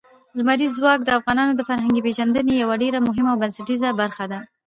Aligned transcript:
لمریز 0.37 0.71
ځواک 0.79 0.99
د 1.03 1.09
افغانانو 1.19 1.53
د 1.55 1.61
فرهنګي 1.69 2.01
پیژندنې 2.07 2.53
یوه 2.63 2.75
ډېره 2.83 2.99
مهمه 3.07 3.29
او 3.33 3.39
بنسټیزه 3.41 3.89
برخه 4.01 4.25
ده. 4.31 4.39